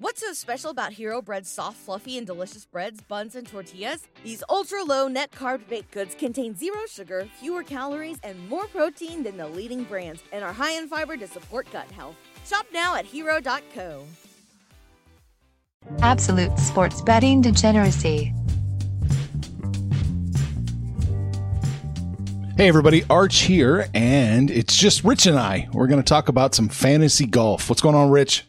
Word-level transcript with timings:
What's 0.00 0.20
so 0.20 0.32
special 0.32 0.70
about 0.70 0.92
Hero 0.92 1.20
Bread's 1.20 1.50
soft, 1.50 1.76
fluffy, 1.76 2.18
and 2.18 2.24
delicious 2.24 2.64
breads, 2.64 3.00
buns, 3.00 3.34
and 3.34 3.44
tortillas? 3.44 4.06
These 4.22 4.44
ultra 4.48 4.84
low 4.84 5.08
net 5.08 5.32
carb 5.32 5.66
baked 5.68 5.90
goods 5.90 6.14
contain 6.14 6.54
zero 6.54 6.78
sugar, 6.88 7.26
fewer 7.40 7.64
calories, 7.64 8.18
and 8.22 8.48
more 8.48 8.68
protein 8.68 9.24
than 9.24 9.36
the 9.36 9.48
leading 9.48 9.82
brands, 9.82 10.22
and 10.30 10.44
are 10.44 10.52
high 10.52 10.70
in 10.78 10.86
fiber 10.86 11.16
to 11.16 11.26
support 11.26 11.66
gut 11.72 11.90
health. 11.90 12.14
Shop 12.46 12.64
now 12.72 12.94
at 12.94 13.06
hero.co. 13.06 14.04
Absolute 16.00 16.56
sports 16.60 17.02
betting 17.02 17.40
degeneracy. 17.40 18.32
Hey, 22.56 22.68
everybody, 22.68 23.02
Arch 23.10 23.40
here, 23.40 23.88
and 23.94 24.48
it's 24.48 24.76
just 24.76 25.02
Rich 25.02 25.26
and 25.26 25.36
I. 25.36 25.68
We're 25.72 25.88
going 25.88 26.00
to 26.00 26.08
talk 26.08 26.28
about 26.28 26.54
some 26.54 26.68
fantasy 26.68 27.26
golf. 27.26 27.68
What's 27.68 27.82
going 27.82 27.96
on, 27.96 28.10
Rich? 28.10 28.47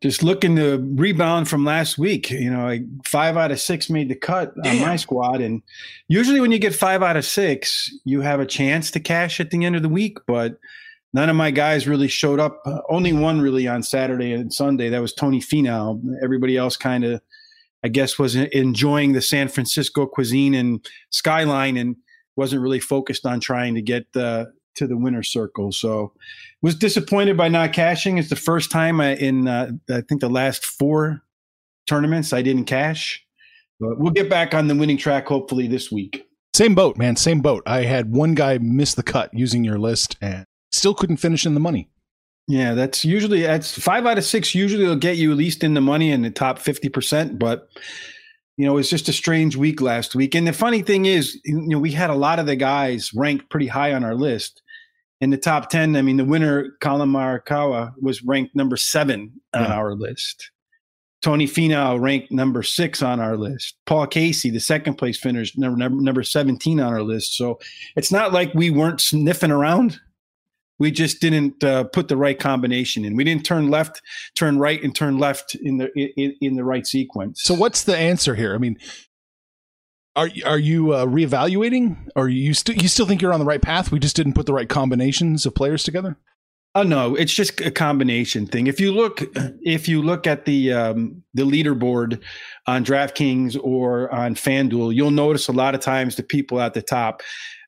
Just 0.00 0.22
looking 0.22 0.54
to 0.56 0.78
rebound 0.94 1.48
from 1.48 1.64
last 1.64 1.98
week. 1.98 2.30
You 2.30 2.50
know, 2.50 2.66
like 2.66 2.82
five 3.04 3.36
out 3.36 3.50
of 3.50 3.60
six 3.60 3.90
made 3.90 4.08
the 4.08 4.14
cut 4.14 4.54
on 4.64 4.80
my 4.80 4.94
squad. 4.96 5.40
And 5.40 5.62
usually, 6.06 6.40
when 6.40 6.52
you 6.52 6.58
get 6.60 6.74
five 6.74 7.02
out 7.02 7.16
of 7.16 7.24
six, 7.24 7.90
you 8.04 8.20
have 8.20 8.38
a 8.38 8.46
chance 8.46 8.90
to 8.92 9.00
cash 9.00 9.40
at 9.40 9.50
the 9.50 9.64
end 9.64 9.74
of 9.74 9.82
the 9.82 9.88
week. 9.88 10.18
But 10.26 10.58
none 11.12 11.28
of 11.28 11.36
my 11.36 11.50
guys 11.50 11.88
really 11.88 12.08
showed 12.08 12.38
up. 12.38 12.60
Uh, 12.64 12.80
only 12.88 13.12
one 13.12 13.40
really 13.40 13.66
on 13.66 13.82
Saturday 13.82 14.32
and 14.32 14.52
Sunday. 14.52 14.88
That 14.88 15.00
was 15.00 15.12
Tony 15.12 15.40
Finau. 15.40 16.00
Everybody 16.22 16.56
else 16.56 16.76
kind 16.76 17.04
of, 17.04 17.20
I 17.82 17.88
guess, 17.88 18.18
was 18.18 18.36
enjoying 18.36 19.12
the 19.12 19.20
San 19.20 19.48
Francisco 19.48 20.06
cuisine 20.06 20.54
and 20.54 20.86
skyline 21.10 21.76
and 21.76 21.96
wasn't 22.36 22.62
really 22.62 22.80
focused 22.80 23.26
on 23.26 23.40
trying 23.40 23.74
to 23.74 23.82
get 23.82 24.06
uh, 24.14 24.44
to 24.78 24.86
the 24.86 24.96
winner 24.96 25.22
circle. 25.22 25.70
So 25.72 26.12
was 26.62 26.74
disappointed 26.74 27.36
by 27.36 27.48
not 27.48 27.72
cashing. 27.72 28.18
It's 28.18 28.30
the 28.30 28.36
first 28.36 28.70
time 28.70 29.00
I, 29.00 29.14
in 29.14 29.46
uh, 29.46 29.72
I 29.90 30.00
think 30.00 30.20
the 30.20 30.28
last 30.28 30.64
four 30.64 31.22
tournaments 31.86 32.32
I 32.32 32.42
didn't 32.42 32.64
cash. 32.64 33.24
But 33.80 33.98
we'll 33.98 34.12
get 34.12 34.28
back 34.28 34.54
on 34.54 34.66
the 34.66 34.74
winning 34.74 34.96
track 34.96 35.28
hopefully 35.28 35.68
this 35.68 35.92
week. 35.92 36.26
Same 36.54 36.74
boat, 36.74 36.96
man. 36.96 37.14
Same 37.14 37.40
boat. 37.40 37.62
I 37.66 37.82
had 37.82 38.12
one 38.12 38.34
guy 38.34 38.58
miss 38.58 38.94
the 38.94 39.02
cut 39.02 39.32
using 39.32 39.62
your 39.62 39.78
list 39.78 40.16
and 40.20 40.44
still 40.72 40.94
couldn't 40.94 41.18
finish 41.18 41.46
in 41.46 41.54
the 41.54 41.60
money. 41.60 41.88
Yeah, 42.48 42.74
that's 42.74 43.04
usually 43.04 43.42
that's 43.42 43.78
five 43.78 44.06
out 44.06 44.18
of 44.18 44.24
six. 44.24 44.54
Usually, 44.54 44.86
will 44.86 44.96
get 44.96 45.18
you 45.18 45.30
at 45.30 45.36
least 45.36 45.62
in 45.62 45.74
the 45.74 45.80
money 45.80 46.10
in 46.10 46.22
the 46.22 46.30
top 46.30 46.58
fifty 46.58 46.88
percent, 46.88 47.38
but 47.38 47.68
you 48.56 48.66
know, 48.66 48.76
it's 48.76 48.90
just 48.90 49.08
a 49.08 49.12
strange 49.12 49.54
week 49.54 49.80
last 49.80 50.16
week. 50.16 50.34
And 50.34 50.46
the 50.46 50.52
funny 50.52 50.82
thing 50.82 51.06
is, 51.06 51.40
you 51.44 51.68
know, 51.68 51.78
we 51.78 51.92
had 51.92 52.10
a 52.10 52.14
lot 52.14 52.40
of 52.40 52.46
the 52.46 52.56
guys 52.56 53.14
ranked 53.14 53.50
pretty 53.50 53.68
high 53.68 53.92
on 53.92 54.02
our 54.02 54.16
list. 54.16 54.62
In 55.20 55.30
the 55.30 55.36
top 55.36 55.68
10, 55.68 55.96
I 55.96 56.02
mean, 56.02 56.16
the 56.16 56.24
winner, 56.24 56.76
Collin 56.80 57.10
Morikawa, 57.10 57.92
was 58.00 58.22
ranked 58.22 58.54
number 58.54 58.76
seven 58.76 59.32
on 59.52 59.64
yeah. 59.64 59.74
our 59.74 59.94
list. 59.94 60.50
Tony 61.20 61.46
Finau 61.46 62.00
ranked 62.00 62.30
number 62.30 62.62
six 62.62 63.02
on 63.02 63.18
our 63.18 63.36
list. 63.36 63.76
Paul 63.86 64.06
Casey, 64.06 64.50
the 64.50 64.60
second 64.60 64.94
place 64.94 65.18
finisher, 65.18 65.58
number, 65.58 65.76
number, 65.76 66.00
number 66.00 66.22
17 66.22 66.78
on 66.78 66.92
our 66.92 67.02
list. 67.02 67.36
So 67.36 67.58
it's 67.96 68.12
not 68.12 68.32
like 68.32 68.54
we 68.54 68.70
weren't 68.70 69.00
sniffing 69.00 69.50
around 69.50 69.98
we 70.78 70.90
just 70.90 71.20
didn't 71.20 71.62
uh, 71.64 71.84
put 71.84 72.08
the 72.08 72.16
right 72.16 72.38
combination 72.38 73.04
in. 73.04 73.16
We 73.16 73.24
didn't 73.24 73.44
turn 73.44 73.68
left, 73.68 74.00
turn 74.34 74.58
right, 74.58 74.82
and 74.82 74.94
turn 74.94 75.18
left 75.18 75.54
in 75.56 75.78
the 75.78 75.90
in, 75.96 76.34
in 76.40 76.54
the 76.54 76.64
right 76.64 76.86
sequence. 76.86 77.42
So 77.42 77.54
what's 77.54 77.84
the 77.84 77.96
answer 77.96 78.34
here? 78.34 78.54
I 78.54 78.58
mean, 78.58 78.78
are 80.18 80.30
are 80.44 80.58
you 80.58 80.92
uh, 80.92 81.06
reevaluating, 81.06 81.96
or 82.16 82.28
you 82.28 82.52
still 82.52 82.74
you 82.74 82.88
still 82.88 83.06
think 83.06 83.22
you're 83.22 83.32
on 83.32 83.40
the 83.40 83.46
right 83.46 83.62
path? 83.62 83.92
We 83.92 84.00
just 84.00 84.16
didn't 84.16 84.34
put 84.34 84.46
the 84.46 84.52
right 84.52 84.68
combinations 84.68 85.46
of 85.46 85.54
players 85.54 85.84
together. 85.84 86.16
Oh 86.74 86.82
no, 86.82 87.14
it's 87.14 87.32
just 87.32 87.60
a 87.60 87.70
combination 87.70 88.46
thing. 88.46 88.66
If 88.66 88.80
you 88.80 88.92
look, 88.92 89.22
if 89.62 89.88
you 89.88 90.02
look 90.02 90.26
at 90.26 90.44
the 90.44 90.72
um, 90.72 91.22
the 91.34 91.44
leaderboard 91.44 92.20
on 92.66 92.84
DraftKings 92.84 93.58
or 93.62 94.12
on 94.12 94.34
FanDuel, 94.34 94.94
you'll 94.94 95.12
notice 95.12 95.48
a 95.48 95.52
lot 95.52 95.74
of 95.74 95.80
times 95.80 96.16
the 96.16 96.24
people 96.24 96.60
at 96.60 96.74
the 96.74 96.82
top 96.82 97.22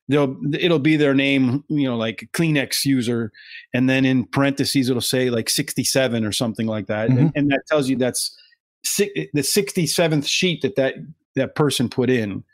they'll 0.08 0.36
it'll 0.52 0.80
be 0.80 0.96
their 0.96 1.14
name, 1.14 1.64
you 1.68 1.88
know, 1.88 1.96
like 1.96 2.28
Kleenex 2.32 2.84
user, 2.84 3.30
and 3.72 3.88
then 3.88 4.04
in 4.04 4.26
parentheses 4.26 4.90
it'll 4.90 5.00
say 5.00 5.30
like 5.30 5.48
67 5.48 6.24
or 6.24 6.32
something 6.32 6.66
like 6.66 6.88
that, 6.88 7.08
mm-hmm. 7.08 7.18
and, 7.18 7.32
and, 7.36 7.50
that 7.50 7.62
tells 7.68 7.88
you 7.88 7.96
that's 7.96 8.36
the 8.82 9.42
67th 9.42 10.26
sheet 10.26 10.62
that 10.62 10.74
that 10.76 10.94
that 11.36 11.54
person 11.54 11.88
put 11.88 12.10
in. 12.10 12.44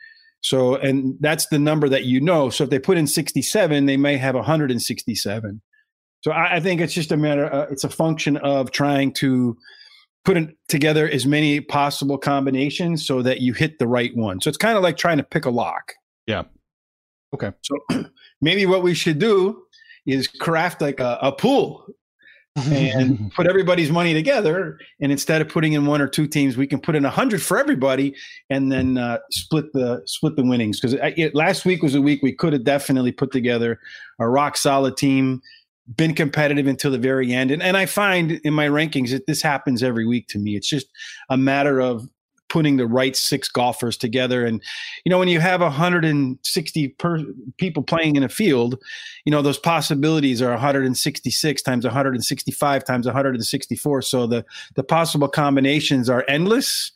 So, 0.41 0.77
and 0.77 1.17
that's 1.21 1.47
the 1.47 1.59
number 1.59 1.89
that 1.89 2.05
you 2.05 2.21
know. 2.21 2.51
So 2.51 2.65
if 2.65 2.71
they 2.71 2.79
put 2.79 2.99
in 2.99 3.07
67, 3.07 3.87
they 3.87 3.97
may 3.97 4.17
have 4.17 4.35
167. 4.35 5.61
So 6.23 6.31
I, 6.31 6.57
I 6.57 6.61
think 6.61 6.81
it's 6.81 6.95
just 6.95 7.13
a 7.13 7.17
matter. 7.17 7.53
Uh, 7.53 7.67
it's 7.71 7.85
a 7.85 7.89
function 7.89 8.37
of 8.39 8.71
trying 8.71 9.13
to 9.15 9.57
put 10.25 10.37
in, 10.37 10.55
together 10.69 11.09
as 11.09 11.27
many 11.27 11.61
possible 11.61 12.19
combinations 12.19 13.07
so 13.07 13.23
that 13.23 13.41
you 13.41 13.55
hit 13.55 13.79
the 13.79 13.87
right 13.87 14.15
one. 14.17 14.41
So 14.41 14.49
it's 14.49 14.59
kind 14.59 14.77
of 14.77 14.83
like 14.83 14.97
trying 14.97 15.19
to 15.19 15.23
pick 15.23 15.47
a 15.47 15.51
lock. 15.51 15.93
Yeah. 16.27 16.43
Okay. 17.35 17.53
So 17.63 17.77
maybe 18.41 18.67
what 18.67 18.83
we 18.83 18.95
should 18.95 19.19
do 19.19 19.63
is 20.07 20.29
craft 20.29 20.81
like 20.81 21.01
a, 21.01 21.19
a 21.23 21.33
pool 21.33 21.87
and 22.57 23.33
put 23.37 23.47
everybody's 23.47 23.91
money 23.91 24.15
together. 24.15 24.79
And 25.01 25.13
instead 25.13 25.41
of 25.41 25.49
putting 25.49 25.75
in 25.75 25.87
one 25.87 26.01
or 26.01 26.09
two 26.09 26.27
teams, 26.27 26.57
we 26.57 26.67
can 26.67 26.81
put 26.81 26.95
in 26.95 27.05
a 27.05 27.11
hundred 27.11 27.43
for 27.43 27.59
everybody, 27.59 28.15
and 28.51 28.71
then 28.73 28.99
uh, 28.99 29.19
split 29.31 29.73
the 29.73 30.03
split 30.07 30.37
the 30.37 30.45
winnings. 30.45 30.81
Because 30.81 30.97
last 31.35 31.65
week 31.65 31.83
was 31.83 31.95
a 31.95 32.03
week 32.03 32.23
we 32.23 32.33
could 32.33 32.53
have 32.53 32.65
definitely 32.65 33.13
put 33.13 33.33
together 33.33 33.79
a 34.19 34.29
rock 34.29 34.57
solid 34.57 34.97
team, 34.97 35.41
been 35.97 36.15
competitive 36.15 36.67
until 36.67 36.91
the 36.91 36.99
very 36.99 37.33
end. 37.33 37.51
And 37.51 37.63
and 37.63 37.77
I 37.77 37.87
find 37.87 38.33
in 38.33 38.55
my 38.55 38.69
rankings 38.69 39.11
that 39.11 39.27
this 39.27 39.43
happens 39.43 39.83
every 39.83 40.07
week 40.07 40.29
to 40.29 40.39
me. 40.39 40.57
It's 40.57 40.69
just 40.69 40.87
a 41.31 41.37
matter 41.37 41.81
of 41.81 42.09
putting 42.49 42.77
the 42.77 42.87
right 42.87 43.17
six 43.17 43.49
golfers 43.49 43.97
together. 43.97 44.45
And, 44.45 44.63
you 45.05 45.11
know, 45.11 45.19
when 45.19 45.29
you 45.29 45.41
have 45.41 45.61
160 45.61 46.89
per, 46.89 47.25
people 47.57 47.83
playing 47.83 48.17
in 48.17 48.23
a 48.23 48.29
field, 48.29 48.81
you 49.25 49.31
know, 49.31 49.43
those 49.43 49.59
possibilities 49.59 50.41
are 50.41 50.51
166 50.51 51.63
times 51.63 51.85
165 51.85 52.85
times 52.85 53.07
164. 53.07 54.03
So 54.03 54.27
the, 54.27 54.45
the 54.75 54.85
possible 54.85 55.29
combinations 55.29 56.09
are 56.09 56.25
endless. 56.29 56.93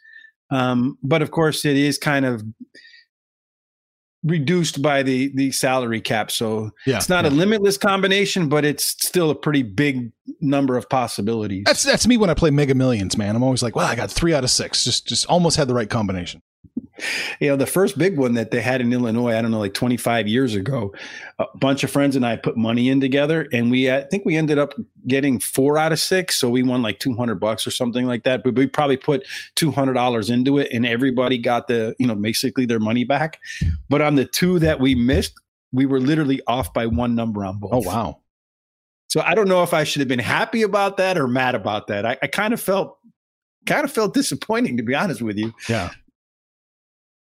Um, 0.51 0.99
but 1.03 1.23
of 1.23 1.31
course, 1.31 1.65
it 1.65 1.77
is 1.77 1.99
kind 1.99 2.25
of 2.25 2.43
reduced 4.23 4.83
by 4.83 5.03
the 5.03 5.33
the 5.35 5.51
salary 5.53 6.01
cap. 6.01 6.31
So 6.31 6.71
yeah, 6.87 6.97
it's 6.97 7.09
not 7.09 7.25
yeah. 7.25 7.31
a 7.31 7.33
limitless 7.33 7.79
combination, 7.79 8.49
but 8.49 8.65
it's 8.65 8.85
still 8.85 9.31
a 9.31 9.35
pretty 9.35 9.63
big 9.63 10.13
number 10.41 10.77
of 10.77 10.89
possibilities. 10.89 11.65
That's 11.67 11.83
that's 11.83 12.07
me 12.07 12.17
when 12.17 12.31
I 12.31 12.35
play 12.35 12.51
Mega 12.51 12.75
Millions, 12.75 13.17
man. 13.17 13.37
I'm 13.37 13.43
always 13.43 13.63
like, 13.63 13.77
well, 13.77 13.87
I 13.87 13.97
got 13.97 14.11
three 14.11 14.35
out 14.35 14.45
of 14.45 14.51
six. 14.51 14.85
Just 14.85 15.07
just 15.07 15.27
almost 15.27 15.57
had 15.57 15.69
the 15.69 15.75
right 15.75 15.89
combination. 15.89 16.43
You 17.41 17.49
know, 17.49 17.57
the 17.57 17.67
first 17.67 17.99
big 17.99 18.17
one 18.17 18.35
that 18.35 18.51
they 18.51 18.61
had 18.61 18.81
in 18.81 18.93
Illinois, 18.93 19.37
I 19.37 19.43
don't 19.43 19.51
know, 19.51 19.59
like 19.59 19.75
25 19.75 20.29
years 20.29 20.55
ago, 20.55 20.95
a 21.39 21.47
bunch 21.57 21.85
of 21.85 21.91
friends 21.91 22.17
and 22.17 22.25
I 22.25 22.37
put 22.37 22.57
money 22.57 22.89
in 22.89 23.01
together 23.01 23.49
and 23.53 23.71
we, 23.71 23.91
I 23.91 24.03
think 24.03 24.25
we 24.25 24.37
ended 24.37 24.59
up 24.59 24.75
getting 25.07 25.39
four 25.39 25.79
out 25.79 25.93
of 25.93 25.99
six. 25.99 26.39
So 26.39 26.49
we 26.51 26.63
won 26.63 26.83
like 26.83 26.99
200 26.99 27.37
bucks 27.37 27.67
or 27.67 27.71
something 27.71 28.07
like 28.07 28.25
that. 28.25 28.43
But 28.43 28.55
we 28.55 28.67
probably 28.67 28.97
put 28.97 29.27
$200 29.57 30.31
into 30.31 30.59
it 30.59 30.69
and 30.73 30.87
everybody 30.87 31.39
got 31.39 31.69
the, 31.69 31.95
you 31.99 32.07
know, 32.07 32.15
basically 32.15 32.67
their 32.67 32.81
money 32.81 33.05
back. 33.05 33.41
But 33.89 34.03
on 34.03 34.17
the 34.17 34.25
two 34.25 34.59
that 34.61 34.81
we 34.81 34.95
missed, 34.95 35.35
we 35.73 35.87
were 35.87 36.01
literally 36.01 36.41
off 36.47 36.73
by 36.75 36.87
one 36.87 37.15
number 37.15 37.45
on 37.45 37.59
both. 37.59 37.71
Oh, 37.73 37.83
wow. 37.83 38.21
So 39.09 39.21
I 39.21 39.35
don't 39.35 39.49
know 39.49 39.63
if 39.65 39.75
I 39.75 39.85
should 39.85 40.01
have 40.01 40.09
been 40.09 40.21
happy 40.21 40.63
about 40.63 40.97
that 40.99 41.19
or 41.19 41.27
mad 41.27 41.57
about 41.57 41.89
that. 41.89 42.07
I, 42.07 42.17
I 42.23 42.27
kind 42.29 42.55
of 42.55 42.61
felt 42.61 42.97
kind 43.67 43.85
of 43.85 43.93
felt 43.93 44.15
disappointing 44.15 44.77
to 44.77 44.83
be 44.83 44.95
honest 44.95 45.21
with 45.21 45.37
you. 45.37 45.53
Yeah. 45.69 45.91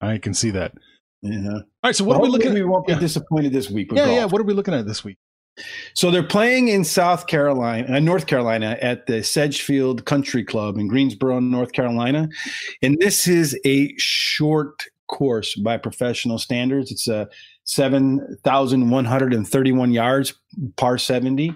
I 0.00 0.19
can 0.19 0.35
see 0.35 0.50
that. 0.50 0.73
Yeah. 1.23 1.49
All 1.50 1.62
right. 1.85 1.95
So 1.97 2.05
what 2.05 2.21
Well, 2.21 2.21
are 2.21 2.23
we 2.25 2.29
looking 2.31 2.49
at? 2.49 2.55
We 2.55 2.65
won't 2.65 2.89
Yeah. 2.89 2.95
be 2.97 3.00
disappointed 3.00 3.53
this 3.53 3.71
week. 3.71 3.89
Yeah, 3.93 4.05
golf. 4.06 4.17
yeah. 4.17 4.25
What 4.27 4.41
are 4.41 4.45
we 4.45 4.55
looking 4.55 4.75
at 4.75 4.87
this 4.87 5.05
week? 5.05 5.17
So 5.95 6.12
they're 6.12 6.23
playing 6.23 6.69
in 6.69 6.85
South 6.85 7.27
Carolina, 7.27 7.97
uh, 7.97 7.99
North 7.99 8.27
Carolina, 8.29 8.79
at 8.81 9.06
the 9.06 9.25
Sedgefield 9.25 10.05
Country 10.05 10.45
Club 10.45 10.79
in 10.79 10.87
Greensboro, 10.87 11.41
North 11.41 11.73
Carolina, 11.73 12.29
and 12.81 12.97
this 13.00 13.27
is 13.27 13.59
a 13.67 13.93
short 13.99 14.85
course 15.09 15.56
by 15.56 15.77
professional 15.77 16.39
standards. 16.39 16.93
It's 16.93 17.09
a 17.09 17.29
seven 17.65 18.39
thousand 18.45 18.91
one 18.91 19.05
hundred 19.05 19.35
and 19.35 19.49
thirty-one 19.49 19.91
yards, 19.91 20.33
par 20.77 20.97
seventy, 20.97 21.53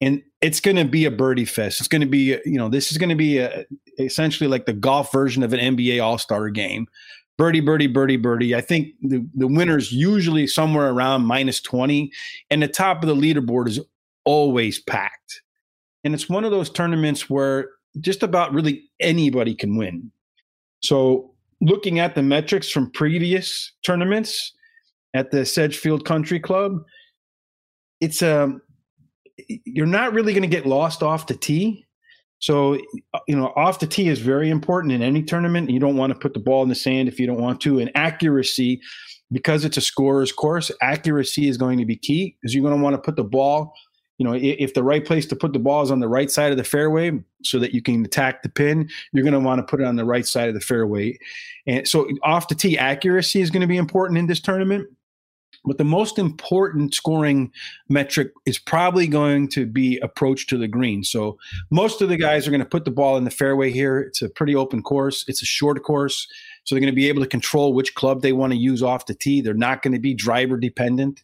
and 0.00 0.22
it's 0.40 0.60
going 0.60 0.76
to 0.76 0.84
be 0.84 1.04
a 1.04 1.10
birdie 1.10 1.44
fest. 1.44 1.80
It's 1.80 1.88
going 1.88 2.02
to 2.02 2.06
be, 2.06 2.38
you 2.44 2.56
know, 2.58 2.68
this 2.68 2.92
is 2.92 2.98
going 2.98 3.08
to 3.10 3.16
be 3.16 3.38
a, 3.38 3.64
essentially 3.98 4.46
like 4.48 4.66
the 4.66 4.72
golf 4.74 5.10
version 5.10 5.42
of 5.42 5.52
an 5.52 5.76
NBA 5.76 6.00
All 6.00 6.18
Star 6.18 6.50
game. 6.50 6.86
Birdie, 7.36 7.60
birdie, 7.60 7.88
birdie, 7.88 8.16
birdie. 8.16 8.54
I 8.54 8.60
think 8.60 8.94
the, 9.02 9.26
the 9.34 9.48
winner's 9.48 9.92
usually 9.92 10.46
somewhere 10.46 10.90
around 10.90 11.26
minus 11.26 11.60
20, 11.60 12.12
and 12.50 12.62
the 12.62 12.68
top 12.68 13.02
of 13.02 13.08
the 13.08 13.14
leaderboard 13.14 13.68
is 13.68 13.80
always 14.24 14.80
packed. 14.80 15.42
And 16.04 16.14
it's 16.14 16.28
one 16.28 16.44
of 16.44 16.50
those 16.50 16.70
tournaments 16.70 17.28
where 17.28 17.70
just 18.00 18.22
about 18.22 18.52
really 18.52 18.84
anybody 19.00 19.54
can 19.54 19.76
win. 19.76 20.12
So, 20.80 21.32
looking 21.60 21.98
at 21.98 22.14
the 22.14 22.22
metrics 22.22 22.68
from 22.68 22.90
previous 22.90 23.72
tournaments 23.84 24.52
at 25.14 25.30
the 25.30 25.46
Sedgefield 25.46 26.04
Country 26.04 26.38
Club, 26.38 26.84
it's 28.00 28.22
um 28.22 28.60
you're 29.48 29.86
not 29.86 30.12
really 30.12 30.32
going 30.32 30.42
to 30.42 30.48
get 30.48 30.66
lost 30.66 31.02
off 31.02 31.26
the 31.26 31.34
tee. 31.34 31.86
So, 32.44 32.74
uh, 33.14 33.20
you 33.26 33.34
know, 33.34 33.54
off 33.56 33.78
the 33.78 33.86
tee 33.86 34.08
is 34.08 34.18
very 34.18 34.50
important 34.50 34.92
in 34.92 35.00
any 35.00 35.22
tournament. 35.22 35.70
You 35.70 35.80
don't 35.80 35.96
want 35.96 36.12
to 36.12 36.18
put 36.18 36.34
the 36.34 36.40
ball 36.40 36.62
in 36.62 36.68
the 36.68 36.74
sand 36.74 37.08
if 37.08 37.18
you 37.18 37.26
don't 37.26 37.40
want 37.40 37.58
to. 37.62 37.78
And 37.78 37.90
accuracy, 37.94 38.82
because 39.32 39.64
it's 39.64 39.78
a 39.78 39.80
scorer's 39.80 40.30
course, 40.30 40.70
accuracy 40.82 41.48
is 41.48 41.56
going 41.56 41.78
to 41.78 41.86
be 41.86 41.96
key 41.96 42.36
because 42.38 42.54
you're 42.54 42.62
going 42.62 42.76
to 42.76 42.82
want 42.82 42.96
to 42.96 43.00
put 43.00 43.16
the 43.16 43.24
ball, 43.24 43.72
you 44.18 44.26
know, 44.26 44.34
if 44.34 44.74
the 44.74 44.82
right 44.82 45.06
place 45.06 45.24
to 45.28 45.36
put 45.36 45.54
the 45.54 45.58
ball 45.58 45.82
is 45.84 45.90
on 45.90 46.00
the 46.00 46.08
right 46.08 46.30
side 46.30 46.52
of 46.52 46.58
the 46.58 46.64
fairway 46.64 47.18
so 47.44 47.58
that 47.58 47.72
you 47.72 47.80
can 47.80 48.04
attack 48.04 48.42
the 48.42 48.50
pin, 48.50 48.90
you're 49.14 49.24
going 49.24 49.32
to 49.32 49.40
want 49.40 49.58
to 49.60 49.62
put 49.66 49.80
it 49.80 49.86
on 49.86 49.96
the 49.96 50.04
right 50.04 50.26
side 50.26 50.48
of 50.48 50.54
the 50.54 50.60
fairway. 50.60 51.18
And 51.66 51.88
so 51.88 52.06
off 52.22 52.48
the 52.48 52.54
tee, 52.54 52.76
accuracy 52.76 53.40
is 53.40 53.48
going 53.48 53.62
to 53.62 53.66
be 53.66 53.78
important 53.78 54.18
in 54.18 54.26
this 54.26 54.42
tournament. 54.42 54.86
But 55.64 55.78
the 55.78 55.84
most 55.84 56.18
important 56.18 56.94
scoring 56.94 57.50
metric 57.88 58.32
is 58.46 58.58
probably 58.58 59.06
going 59.06 59.48
to 59.48 59.66
be 59.66 59.98
approach 59.98 60.46
to 60.48 60.58
the 60.58 60.68
green. 60.68 61.04
So 61.04 61.38
most 61.70 62.02
of 62.02 62.08
the 62.08 62.16
guys 62.16 62.46
are 62.46 62.50
going 62.50 62.60
to 62.60 62.66
put 62.66 62.84
the 62.84 62.90
ball 62.90 63.16
in 63.16 63.24
the 63.24 63.30
fairway 63.30 63.70
here. 63.70 64.00
It's 64.00 64.22
a 64.22 64.28
pretty 64.28 64.54
open 64.54 64.82
course. 64.82 65.24
It's 65.26 65.42
a 65.42 65.46
short 65.46 65.82
course. 65.82 66.28
So 66.64 66.74
they're 66.74 66.80
going 66.80 66.92
to 66.92 66.96
be 66.96 67.08
able 67.08 67.22
to 67.22 67.28
control 67.28 67.72
which 67.72 67.94
club 67.94 68.22
they 68.22 68.32
want 68.32 68.52
to 68.52 68.58
use 68.58 68.82
off 68.82 69.06
the 69.06 69.14
tee. 69.14 69.40
They're 69.40 69.54
not 69.54 69.82
going 69.82 69.94
to 69.94 70.00
be 70.00 70.14
driver 70.14 70.56
dependent. 70.56 71.22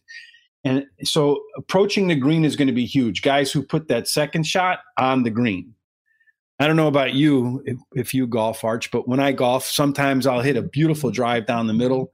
And 0.63 0.85
so 1.03 1.41
approaching 1.57 2.07
the 2.07 2.15
green 2.15 2.45
is 2.45 2.55
going 2.55 2.67
to 2.67 2.73
be 2.73 2.85
huge. 2.85 3.21
Guys 3.21 3.51
who 3.51 3.63
put 3.63 3.87
that 3.87 4.07
second 4.07 4.45
shot 4.45 4.79
on 4.97 5.23
the 5.23 5.31
green. 5.31 5.73
I 6.61 6.67
don't 6.67 6.75
know 6.75 6.87
about 6.87 7.15
you 7.15 7.63
if, 7.65 7.77
if 7.93 8.13
you 8.13 8.27
golf, 8.27 8.63
Arch, 8.63 8.91
but 8.91 9.07
when 9.07 9.19
I 9.19 9.31
golf, 9.31 9.65
sometimes 9.65 10.27
I'll 10.27 10.41
hit 10.41 10.55
a 10.55 10.61
beautiful 10.61 11.09
drive 11.09 11.47
down 11.47 11.65
the 11.65 11.73
middle. 11.73 12.11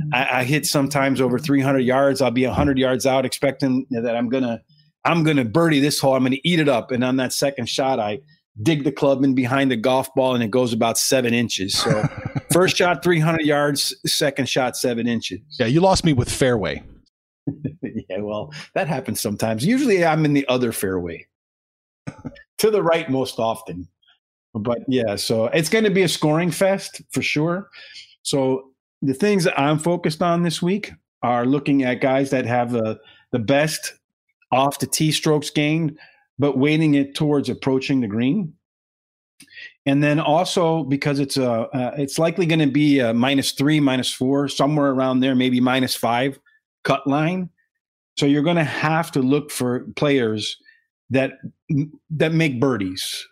Mm-hmm. 0.00 0.14
I, 0.14 0.40
I 0.40 0.44
hit 0.44 0.66
sometimes 0.66 1.20
over 1.20 1.36
300 1.36 1.80
yards. 1.80 2.22
I'll 2.22 2.30
be 2.30 2.46
100 2.46 2.78
yards 2.78 3.06
out, 3.06 3.26
expecting 3.26 3.86
that 3.90 4.14
I'm 4.14 4.28
gonna 4.28 4.62
I'm 5.04 5.24
gonna 5.24 5.44
birdie 5.44 5.80
this 5.80 5.98
hole. 5.98 6.14
I'm 6.14 6.22
gonna 6.22 6.36
eat 6.44 6.60
it 6.60 6.68
up. 6.68 6.92
And 6.92 7.02
on 7.02 7.16
that 7.16 7.32
second 7.32 7.68
shot, 7.68 7.98
I 7.98 8.20
dig 8.62 8.84
the 8.84 8.92
club 8.92 9.24
in 9.24 9.34
behind 9.34 9.70
the 9.70 9.76
golf 9.76 10.14
ball, 10.14 10.34
and 10.34 10.44
it 10.44 10.50
goes 10.52 10.72
about 10.72 10.96
seven 10.96 11.34
inches. 11.34 11.76
So 11.76 12.04
first 12.52 12.76
shot 12.76 13.02
300 13.02 13.44
yards, 13.44 13.96
second 14.06 14.48
shot 14.48 14.76
seven 14.76 15.08
inches. 15.08 15.40
Yeah, 15.58 15.66
you 15.66 15.80
lost 15.80 16.04
me 16.04 16.12
with 16.12 16.30
fairway. 16.30 16.84
yeah, 17.82 18.20
well, 18.20 18.52
that 18.74 18.86
happens 18.86 19.20
sometimes. 19.20 19.64
Usually, 19.64 20.04
I'm 20.04 20.24
in 20.24 20.34
the 20.34 20.46
other 20.46 20.70
fairway, 20.70 21.26
to 22.58 22.70
the 22.70 22.82
right 22.82 23.10
most 23.10 23.38
often. 23.38 23.88
But 24.54 24.80
yeah, 24.88 25.16
so 25.16 25.46
it's 25.46 25.68
going 25.68 25.84
to 25.84 25.90
be 25.90 26.02
a 26.02 26.08
scoring 26.08 26.50
fest 26.50 27.02
for 27.10 27.22
sure. 27.22 27.68
So 28.22 28.70
the 29.02 29.14
things 29.14 29.44
that 29.44 29.58
I'm 29.58 29.78
focused 29.78 30.22
on 30.22 30.42
this 30.42 30.60
week 30.60 30.92
are 31.22 31.46
looking 31.46 31.84
at 31.84 32.00
guys 32.00 32.30
that 32.30 32.46
have 32.46 32.72
the 32.72 32.98
the 33.30 33.38
best 33.38 33.94
off 34.50 34.78
the 34.78 34.86
tee 34.86 35.12
strokes 35.12 35.50
gained, 35.50 35.98
but 36.38 36.56
weighting 36.56 36.94
it 36.94 37.14
towards 37.14 37.48
approaching 37.48 38.00
the 38.00 38.06
green. 38.06 38.54
And 39.86 40.02
then 40.02 40.18
also 40.20 40.84
because 40.84 41.18
it's 41.18 41.36
a, 41.36 41.50
uh, 41.50 41.94
it's 41.98 42.18
likely 42.18 42.46
going 42.46 42.58
to 42.60 42.66
be 42.66 43.00
a 43.00 43.12
minus 43.14 43.52
three, 43.52 43.80
minus 43.80 44.12
four, 44.12 44.48
somewhere 44.48 44.90
around 44.90 45.20
there, 45.20 45.34
maybe 45.34 45.60
minus 45.60 45.94
five 45.94 46.38
cut 46.84 47.06
line. 47.06 47.50
So 48.16 48.26
you're 48.26 48.42
going 48.42 48.56
to 48.56 48.64
have 48.64 49.12
to 49.12 49.20
look 49.20 49.50
for 49.50 49.86
players 49.96 50.56
that 51.10 51.32
that 52.10 52.32
make 52.32 52.60
birdies. 52.60 53.26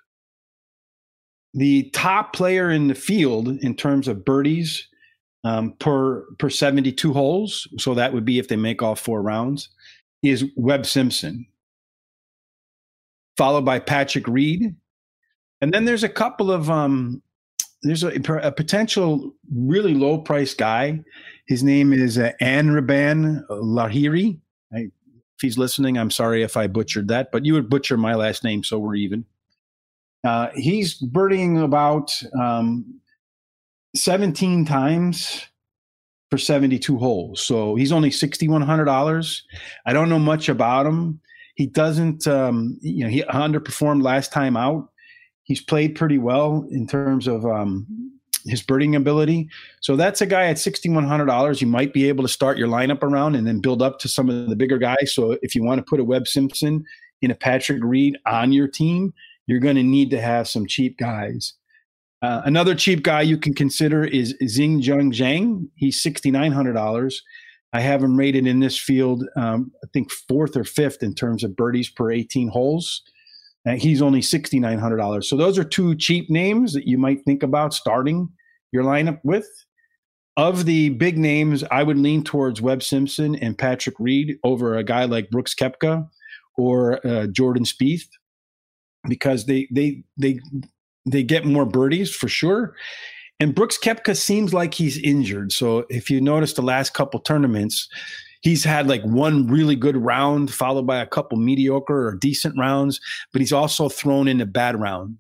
The 1.55 1.91
top 1.91 2.33
player 2.33 2.71
in 2.71 2.89
the 2.89 2.95
field 2.95 3.49
in 3.49 3.75
terms 3.75 4.09
of 4.09 4.25
birdies 4.25 4.87
um, 5.45 5.73
per 5.79 6.23
per 6.39 6.51
72 6.51 7.13
holes, 7.13 7.69
so 7.79 7.95
that 7.95 8.13
would 8.13 8.25
be 8.25 8.39
if 8.39 8.49
they 8.49 8.57
make 8.57 8.83
all 8.83 8.95
four 8.95 9.23
rounds, 9.23 9.69
is 10.23 10.45
Webb 10.57 10.87
Simpson, 10.87 11.47
followed 13.37 13.65
by 13.65 13.79
Patrick 13.79 14.27
Reed, 14.27 14.75
and 15.61 15.73
then 15.73 15.85
there's 15.85 16.05
a 16.05 16.09
couple 16.09 16.51
of 16.51 16.71
um, 16.71 17.23
there's 17.83 18.03
a, 18.03 18.13
a 18.43 18.53
potential 18.53 19.35
really 19.55 19.95
low 19.95 20.19
price 20.19 20.55
guy. 20.55 21.01
His 21.47 21.63
name 21.63 21.93
is 21.93 22.19
uh, 22.19 22.33
Anraban 22.41 23.47
Lahiri. 23.49 24.39
I, 24.75 24.91
if 25.37 25.43
he's 25.43 25.59
listening, 25.59 25.99
I'm 25.99 26.11
sorry 26.11 26.43
if 26.43 26.57
I 26.57 26.67
butchered 26.67 27.09
that, 27.09 27.31
but 27.31 27.45
you 27.45 27.53
would 27.53 27.69
butcher 27.69 27.99
my 27.99 28.15
last 28.15 28.43
name, 28.43 28.65
so 28.65 28.79
we're 28.79 28.95
even. 28.95 29.27
Uh, 30.25 30.49
he's 30.55 31.01
birdieing 31.01 31.63
about 31.63 32.19
um, 32.41 33.01
17 33.95 34.65
times 34.65 35.47
for 36.31 36.39
72 36.39 36.97
holes. 36.97 37.41
So 37.41 37.75
he's 37.75 37.93
only 37.93 38.11
$6,100. 38.11 39.43
I 39.85 39.93
don't 39.93 40.09
know 40.09 40.19
much 40.19 40.49
about 40.49 40.87
him. 40.87 41.21
He 41.55 41.67
doesn't, 41.67 42.27
um, 42.27 42.79
you 42.81 43.05
know, 43.05 43.11
he 43.11 43.23
underperformed 43.23 44.03
last 44.03 44.33
time 44.33 44.57
out. 44.57 44.89
He's 45.45 45.61
played 45.61 45.95
pretty 45.95 46.19
well 46.19 46.67
in 46.71 46.87
terms 46.87 47.29
of 47.29 47.45
um, 47.45 47.87
his 48.47 48.63
birding 48.63 48.95
ability. 48.95 49.49
So 49.81 49.97
that's 49.97 50.21
a 50.21 50.27
guy 50.27 50.47
at 50.47 50.57
$6,100 50.57 51.61
you 51.61 51.67
might 51.67 51.93
be 51.93 52.09
able 52.09 52.25
to 52.25 52.29
start 52.29 52.59
your 52.59 52.69
lineup 52.69 53.03
around 53.03 53.35
and 53.35 53.47
then 53.47 53.61
build 53.61 53.83
up 53.83 53.99
to 54.01 54.09
some 54.09 54.29
of 54.29 54.49
the 54.49 54.57
bigger 54.57 54.79
guys. 54.79 55.13
So 55.13 55.37
if 55.43 55.55
you 55.55 55.65
want 55.65 55.79
to 55.79 55.85
put 55.89 56.01
a 56.01 56.05
Webb 56.05 56.27
Simpson 56.27 56.85
in 57.23 57.31
a 57.31 57.35
Patrick 57.35 57.83
Reed 57.83 58.17
on 58.27 58.53
your 58.53 58.69
team, 58.69 59.13
you're 59.47 59.61
going 59.61 59.77
to 59.77 59.83
need 59.83 60.11
to 60.11 60.21
have 60.21 60.49
some 60.49 60.67
cheap 60.67 60.99
guys. 60.99 61.55
Uh, 62.23 62.43
another 62.45 62.75
cheap 62.75 63.03
guy 63.03 63.23
you 63.23 63.39
can 63.39 63.55
consider 63.55 64.05
is 64.05 64.35
Xinjun 64.43 65.13
Zhang. 65.13 65.69
He's 65.77 66.03
$6,900. 66.03 67.21
I 67.73 67.81
have 67.81 68.03
him 68.03 68.17
rated 68.17 68.47
in 68.47 68.61
this 68.61 68.79
field, 68.79 69.25
um, 69.37 69.71
I 69.85 69.87
think 69.93 70.11
fourth 70.11 70.57
or 70.57 70.65
fifth 70.65 71.03
in 71.03 71.15
terms 71.15 71.45
of 71.45 71.57
birdies 71.57 71.91
per 71.91 72.11
18 72.11 72.49
holes. 72.49 73.03
Uh, 73.67 73.73
he's 73.73 74.03
only 74.03 74.21
$6,900. 74.21 75.25
So 75.25 75.37
those 75.37 75.59
are 75.59 75.65
two 75.65 75.95
cheap 75.97 76.31
names 76.31 76.73
that 76.75 76.87
you 76.87 76.99
might 76.99 77.25
think 77.25 77.43
about 77.43 77.75
starting 77.75 78.29
your 78.73 78.85
lineup 78.85 79.21
with. 79.25 79.49
Of 80.37 80.67
the 80.67 80.91
big 80.91 81.17
names, 81.17 81.65
I 81.71 81.83
would 81.83 81.99
lean 81.99 82.23
towards 82.23 82.61
Webb 82.61 82.83
Simpson 82.83 83.35
and 83.37 83.57
Patrick 83.57 83.97
Reed 83.99 84.37
over 84.45 84.77
a 84.77 84.85
guy 84.85 85.07
like 85.07 85.31
Brooks 85.31 85.55
Koepka 85.55 86.07
or 86.59 87.07
uh, 87.07 87.27
Jordan 87.29 87.65
Spieth 87.65 88.09
because 89.09 89.47
they 89.47 89.67
they 89.73 90.03
they 90.19 90.41
they 91.07 91.23
get 91.23 91.47
more 91.47 91.65
birdies 91.65 92.15
for 92.15 92.29
sure. 92.29 92.75
And 93.41 93.55
Brooks 93.55 93.79
Koepka 93.83 94.17
seems 94.17 94.53
like 94.53 94.75
he's 94.75 94.99
injured. 94.99 95.53
So 95.53 95.87
if 95.89 96.11
you 96.11 96.21
notice 96.21 96.53
the 96.53 96.63
last 96.63 96.95
couple 96.95 97.21
tournaments, 97.21 97.89
he's 98.47 98.63
had 98.63 98.87
like 98.87 99.03
one 99.03 99.49
really 99.49 99.75
good 99.75 99.97
round 99.97 100.55
followed 100.55 100.87
by 100.87 100.99
a 100.99 101.07
couple 101.07 101.37
mediocre 101.37 102.07
or 102.07 102.15
decent 102.15 102.57
rounds, 102.57 103.01
but 103.33 103.41
he's 103.41 103.53
also 103.53 103.89
thrown 103.89 104.29
in 104.29 104.41
a 104.41 104.47
bad 104.47 104.81
round. 104.81 105.19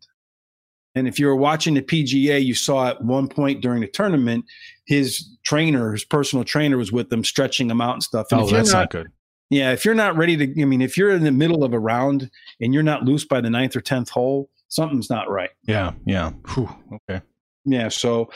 And 0.94 1.08
if 1.08 1.18
you 1.18 1.26
were 1.26 1.34
watching 1.34 1.74
the 1.74 1.82
PGA, 1.82 2.42
you 2.42 2.54
saw 2.54 2.86
at 2.86 3.02
one 3.02 3.26
point 3.26 3.62
during 3.62 3.80
the 3.80 3.88
tournament, 3.88 4.44
his 4.86 5.28
trainer, 5.42 5.90
his 5.90 6.04
personal 6.04 6.44
trainer, 6.44 6.78
was 6.78 6.92
with 6.92 7.10
them, 7.10 7.24
stretching 7.24 7.68
him 7.68 7.80
out 7.80 7.94
and 7.94 8.02
stuff. 8.02 8.28
And 8.30 8.42
oh, 8.42 8.46
that's 8.46 8.72
not, 8.72 8.78
not, 8.78 8.90
good. 8.90 9.08
yeah, 9.50 9.72
if 9.72 9.84
you're 9.84 9.96
not 9.96 10.16
ready 10.16 10.36
to, 10.36 10.62
I 10.62 10.64
mean, 10.64 10.80
if 10.80 10.96
you're 10.96 11.10
in 11.10 11.24
the 11.24 11.32
middle 11.32 11.64
of 11.64 11.72
a 11.72 11.80
round 11.80 12.30
and 12.60 12.72
you're 12.72 12.84
not 12.84 13.02
loose 13.02 13.24
by 13.24 13.40
the 13.40 13.50
ninth 13.50 13.74
or 13.74 13.80
tenth 13.80 14.08
hole, 14.08 14.50
something's 14.68 15.10
not 15.10 15.28
right. 15.28 15.50
Yeah, 15.66 15.94
yeah. 16.06 16.30
Whew, 16.54 16.70
okay. 16.94 17.22
Yeah, 17.68 17.88
so 17.88 18.30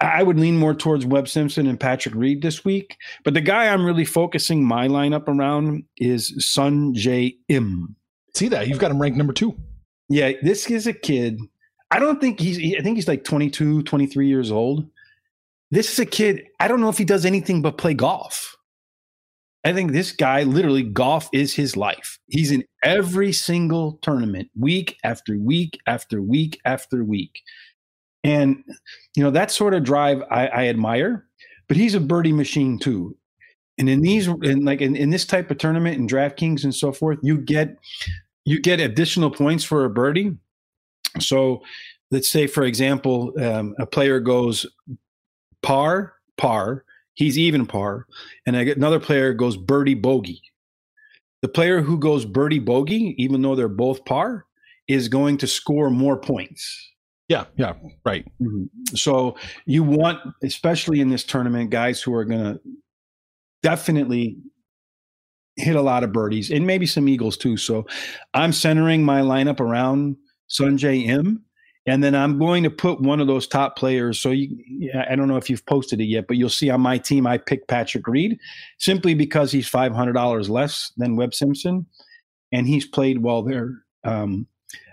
I 0.00 0.24
would 0.24 0.38
lean 0.38 0.56
more 0.56 0.74
towards 0.74 1.06
Webb 1.06 1.28
Simpson 1.28 1.68
and 1.68 1.78
Patrick 1.78 2.14
Reed 2.14 2.42
this 2.42 2.64
week. 2.64 2.96
But 3.24 3.34
the 3.34 3.40
guy 3.40 3.68
I'm 3.68 3.84
really 3.84 4.04
focusing 4.04 4.64
my 4.64 4.88
lineup 4.88 5.28
around 5.28 5.84
is 5.96 6.32
Sungjae 6.38 7.36
Im. 7.48 7.94
See 8.34 8.48
that 8.48 8.66
you've 8.66 8.80
got 8.80 8.90
him 8.90 9.00
ranked 9.00 9.16
number 9.16 9.32
two. 9.32 9.56
Yeah, 10.08 10.32
this 10.42 10.68
is 10.70 10.88
a 10.88 10.92
kid. 10.92 11.40
I 11.92 12.00
don't 12.00 12.20
think 12.20 12.40
he's, 12.40 12.58
I 12.76 12.82
think 12.82 12.96
he's 12.96 13.08
like 13.08 13.22
22, 13.22 13.84
23 13.84 14.26
years 14.26 14.50
old. 14.50 14.88
This 15.70 15.92
is 15.92 15.98
a 16.00 16.06
kid. 16.06 16.42
I 16.58 16.66
don't 16.66 16.80
know 16.80 16.88
if 16.88 16.98
he 16.98 17.04
does 17.04 17.24
anything 17.24 17.62
but 17.62 17.78
play 17.78 17.94
golf. 17.94 18.56
I 19.64 19.72
think 19.72 19.92
this 19.92 20.12
guy 20.12 20.44
literally 20.44 20.82
golf 20.82 21.28
is 21.32 21.52
his 21.52 21.76
life. 21.76 22.18
He's 22.28 22.50
in 22.50 22.64
every 22.82 23.32
single 23.32 23.98
tournament, 24.02 24.50
week 24.58 24.96
after 25.04 25.36
week 25.38 25.78
after 25.86 26.22
week 26.22 26.60
after 26.64 27.04
week. 27.04 27.42
And, 28.24 28.64
you 29.14 29.22
know, 29.22 29.30
that 29.30 29.50
sort 29.50 29.74
of 29.74 29.84
drive 29.84 30.22
I, 30.30 30.48
I 30.48 30.68
admire, 30.68 31.26
but 31.68 31.76
he's 31.76 31.94
a 31.94 32.00
birdie 32.00 32.32
machine 32.32 32.78
too. 32.78 33.16
And 33.78 33.88
in 33.88 34.00
these, 34.00 34.26
in 34.26 34.64
like 34.64 34.80
in, 34.80 34.96
in 34.96 35.10
this 35.10 35.24
type 35.24 35.50
of 35.50 35.58
tournament 35.58 35.98
and 35.98 36.10
DraftKings 36.10 36.64
and 36.64 36.74
so 36.74 36.92
forth, 36.92 37.18
you 37.22 37.38
get 37.38 37.76
you 38.44 38.60
get 38.60 38.80
additional 38.80 39.30
points 39.30 39.62
for 39.62 39.84
a 39.84 39.90
birdie. 39.90 40.36
So 41.20 41.62
let's 42.10 42.28
say, 42.28 42.46
for 42.46 42.64
example, 42.64 43.32
um, 43.40 43.74
a 43.78 43.86
player 43.86 44.20
goes 44.20 44.66
par, 45.62 46.14
par, 46.38 46.84
he's 47.14 47.38
even 47.38 47.66
par, 47.66 48.06
and 48.46 48.56
another 48.56 48.98
player 48.98 49.32
goes 49.32 49.56
birdie 49.56 49.94
bogey. 49.94 50.40
The 51.42 51.48
player 51.48 51.82
who 51.82 51.98
goes 51.98 52.24
birdie 52.24 52.58
bogey, 52.58 53.14
even 53.22 53.42
though 53.42 53.54
they're 53.54 53.68
both 53.68 54.04
par, 54.04 54.46
is 54.88 55.08
going 55.08 55.36
to 55.38 55.46
score 55.46 55.90
more 55.90 56.16
points. 56.16 56.90
Yeah, 57.28 57.44
yeah, 57.56 57.74
right. 58.04 58.26
So 58.94 59.36
you 59.66 59.82
want, 59.82 60.18
especially 60.42 61.00
in 61.00 61.10
this 61.10 61.24
tournament, 61.24 61.70
guys 61.70 62.00
who 62.00 62.14
are 62.14 62.24
going 62.24 62.42
to 62.42 62.60
definitely 63.62 64.38
hit 65.56 65.76
a 65.76 65.82
lot 65.82 66.04
of 66.04 66.12
birdies 66.12 66.50
and 66.50 66.66
maybe 66.66 66.86
some 66.86 67.08
eagles 67.08 67.36
too. 67.36 67.56
So 67.56 67.86
I'm 68.32 68.52
centering 68.52 69.04
my 69.04 69.20
lineup 69.20 69.60
around 69.60 70.16
Sungjae 70.48 71.06
Im. 71.06 71.44
And 71.86 72.04
then 72.04 72.14
I'm 72.14 72.38
going 72.38 72.64
to 72.64 72.70
put 72.70 73.00
one 73.00 73.18
of 73.18 73.28
those 73.28 73.46
top 73.46 73.76
players. 73.76 74.20
So 74.20 74.30
you, 74.30 74.92
I 75.08 75.16
don't 75.16 75.26
know 75.26 75.38
if 75.38 75.48
you've 75.48 75.64
posted 75.64 76.02
it 76.02 76.04
yet, 76.04 76.26
but 76.28 76.36
you'll 76.36 76.50
see 76.50 76.68
on 76.68 76.82
my 76.82 76.98
team 76.98 77.26
I 77.26 77.38
picked 77.38 77.66
Patrick 77.66 78.06
Reed 78.06 78.38
simply 78.78 79.14
because 79.14 79.50
he's 79.50 79.66
five 79.66 79.94
hundred 79.94 80.12
dollars 80.12 80.50
less 80.50 80.92
than 80.98 81.16
Webb 81.16 81.32
Simpson, 81.32 81.86
and 82.52 82.66
he's 82.68 82.86
played 82.86 83.22
well 83.22 83.42
there. 83.42 83.72
Um, 84.04 84.46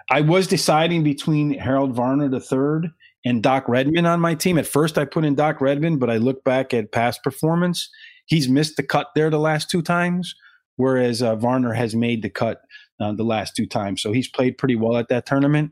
I 0.10 0.22
was 0.22 0.48
deciding 0.48 1.04
between 1.04 1.58
Harold 1.58 1.94
Varner 1.94 2.32
III 2.34 2.92
and 3.26 3.42
Doc 3.42 3.68
Redman 3.68 4.06
on 4.06 4.20
my 4.20 4.36
team. 4.36 4.58
At 4.58 4.68
first, 4.68 4.98
I 4.98 5.06
put 5.06 5.26
in 5.26 5.36
Doc 5.36 5.60
Redman, 5.60 5.98
but 5.98 6.10
I 6.10 6.18
look 6.18 6.44
back 6.44 6.74
at 6.74 6.92
past 6.92 7.24
performance. 7.24 7.90
He's 8.26 8.48
missed 8.48 8.78
the 8.78 8.84
cut 8.84 9.08
there 9.16 9.30
the 9.30 9.40
last 9.40 9.70
two 9.70 9.82
times, 9.82 10.36
whereas 10.76 11.22
uh, 11.22 11.36
Varner 11.36 11.74
has 11.74 11.96
made 11.96 12.22
the 12.22 12.30
cut 12.30 12.62
uh, 13.00 13.14
the 13.14 13.24
last 13.24 13.56
two 13.56 13.66
times. 13.66 14.02
So 14.02 14.12
he's 14.12 14.28
played 14.28 14.58
pretty 14.58 14.76
well 14.76 14.98
at 14.98 15.10
that 15.10 15.26
tournament. 15.26 15.72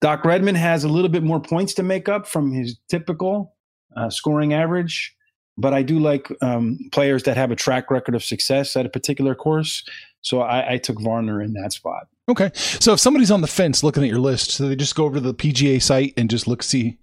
Doc 0.00 0.24
Redman 0.24 0.54
has 0.54 0.84
a 0.84 0.88
little 0.88 1.10
bit 1.10 1.22
more 1.22 1.40
points 1.40 1.74
to 1.74 1.82
make 1.82 2.08
up 2.08 2.26
from 2.26 2.52
his 2.52 2.78
typical 2.88 3.54
uh, 3.96 4.08
scoring 4.08 4.54
average, 4.54 5.14
but 5.56 5.74
I 5.74 5.82
do 5.82 5.98
like 5.98 6.32
um, 6.40 6.78
players 6.92 7.24
that 7.24 7.36
have 7.36 7.50
a 7.50 7.56
track 7.56 7.90
record 7.90 8.14
of 8.14 8.24
success 8.24 8.76
at 8.76 8.86
a 8.86 8.90
particular 8.90 9.34
course. 9.34 9.82
So 10.20 10.40
I, 10.40 10.74
I 10.74 10.78
took 10.78 11.00
Varner 11.00 11.42
in 11.42 11.52
that 11.54 11.72
spot. 11.72 12.06
Okay. 12.28 12.50
So 12.54 12.92
if 12.92 13.00
somebody's 13.00 13.30
on 13.30 13.40
the 13.40 13.46
fence 13.46 13.82
looking 13.82 14.02
at 14.02 14.10
your 14.10 14.20
list, 14.20 14.52
so 14.52 14.68
they 14.68 14.76
just 14.76 14.94
go 14.94 15.04
over 15.04 15.14
to 15.14 15.20
the 15.20 15.34
PGA 15.34 15.80
site 15.80 16.12
and 16.16 16.28
just 16.28 16.46
look 16.46 16.62
see 16.62 16.98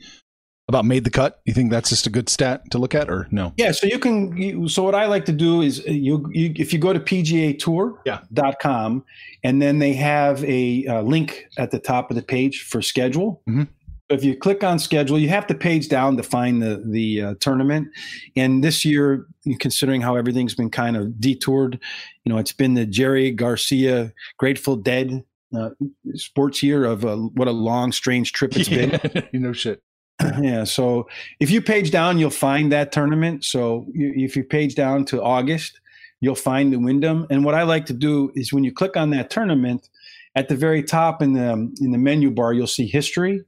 about 0.68 0.86
made 0.86 1.04
the 1.04 1.12
cut. 1.12 1.42
You 1.46 1.54
think 1.54 1.72
that's 1.72 1.90
just 1.90 2.08
a 2.08 2.10
good 2.10 2.28
stat 2.30 2.72
to 2.72 2.80
look 2.80 2.96
at, 2.96 3.10
or 3.10 3.28
no? 3.32 3.54
Yeah, 3.58 3.72
so 3.72 3.88
you 3.88 4.00
can. 4.00 4.36
You, 4.36 4.68
so 4.68 4.84
what 4.84 4.96
I 4.96 5.06
like 5.06 5.26
to 5.26 5.32
do 5.32 5.62
is 5.62 5.80
uh, 5.88 5.92
you, 5.92 6.28
you 6.32 6.54
if 6.56 6.74
you 6.74 6.80
go 6.80 6.92
to 6.94 7.00
pgatour.com 7.00 9.06
and 9.44 9.62
then 9.62 9.78
they 9.80 9.94
have 9.94 10.44
a 10.44 10.86
uh, 10.88 11.02
link 11.02 11.46
at 11.58 11.72
the 11.72 11.80
top 11.80 12.10
of 12.10 12.16
the 12.16 12.24
page 12.24 12.64
for 12.64 12.82
schedule. 12.82 13.42
Mhm. 13.48 13.68
If 14.10 14.24
you 14.24 14.38
click 14.38 14.64
on 14.64 14.78
schedule, 14.78 15.18
you 15.18 15.30
have 15.30 15.48
to 15.48 15.56
page 15.56 15.90
down 15.90 16.18
to 16.18 16.24
find 16.24 16.62
the 16.62 16.84
the 16.86 17.22
uh, 17.22 17.36
tournament. 17.40 17.88
And 18.36 18.64
this 18.64 18.86
year, 18.86 19.26
considering 19.60 20.02
how 20.02 20.16
everything's 20.16 20.56
been 20.56 20.70
kind 20.70 20.96
of 20.96 21.20
detoured, 21.20 21.80
you 22.24 22.32
know, 22.32 22.38
it's 22.38 22.54
been 22.54 22.76
the 22.76 22.86
Jerry 22.86 23.32
Garcia 23.32 24.14
Grateful 24.38 24.76
Dead 24.76 25.24
uh, 25.56 25.70
sports 26.14 26.62
year 26.62 26.86
of 26.86 27.06
uh, 27.06 27.16
what 27.16 27.48
a 27.48 27.52
long, 27.52 27.92
strange 27.92 28.32
trip 28.32 28.56
it's 28.56 28.70
been. 28.70 29.00
You 29.32 29.40
know 29.40 29.54
shit. 29.54 29.82
yeah 30.42 30.64
so 30.64 31.10
if 31.42 31.52
you 31.52 31.62
page 31.62 31.92
down 31.92 32.18
you'll 32.18 32.30
find 32.30 32.72
that 32.72 32.92
tournament. 32.92 33.44
So 33.44 33.86
you, 33.94 34.14
if 34.16 34.36
you 34.36 34.44
page 34.44 34.76
down 34.76 35.04
to 35.06 35.22
august 35.22 35.80
you'll 36.22 36.36
find 36.36 36.72
the 36.72 36.80
wyndham. 36.80 37.28
And 37.30 37.44
what 37.44 37.54
i 37.54 37.64
like 37.64 37.86
to 37.88 37.94
do 37.94 38.32
is 38.36 38.54
when 38.54 38.64
you 38.64 38.72
click 38.72 38.96
on 38.96 39.10
that 39.10 39.30
tournament 39.30 39.90
at 40.36 40.48
the 40.48 40.56
very 40.56 40.84
top 40.84 41.22
in 41.22 41.34
the 41.34 41.52
in 41.82 41.92
the 41.92 41.98
menu 41.98 42.32
bar 42.32 42.54
you'll 42.54 42.68
see 42.68 42.88
history 42.88 43.44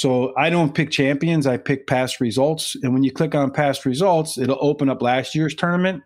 so 0.00 0.34
i 0.36 0.48
don't 0.50 0.74
pick 0.74 0.90
champions 0.90 1.46
i 1.46 1.56
pick 1.56 1.86
past 1.86 2.20
results 2.20 2.76
and 2.82 2.92
when 2.92 3.02
you 3.02 3.12
click 3.12 3.34
on 3.34 3.50
past 3.50 3.84
results 3.84 4.38
it'll 4.38 4.58
open 4.60 4.88
up 4.88 5.02
last 5.02 5.34
year's 5.34 5.54
tournament 5.54 6.02